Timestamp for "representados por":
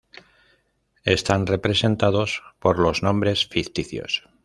1.45-2.79